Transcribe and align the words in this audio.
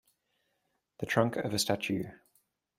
The 0.97 1.05
trunk 1.05 1.35
of 1.35 1.53
a 1.53 1.59
statue. 1.59 2.05